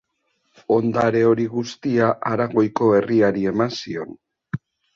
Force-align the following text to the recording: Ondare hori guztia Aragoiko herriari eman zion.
Ondare 0.75 1.21
hori 1.31 1.45
guztia 1.51 2.09
Aragoiko 2.31 2.91
herriari 2.97 3.47
eman 3.55 3.79
zion. 3.79 4.21